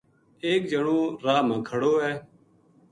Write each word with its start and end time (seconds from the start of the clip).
ایک 0.45 0.61
جنو 0.71 0.97
راہ 1.23 1.41
ما 1.47 1.57
کھڑو 1.67 1.93
ہے 2.03 2.13